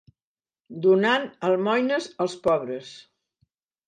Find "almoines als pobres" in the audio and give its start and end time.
1.49-2.91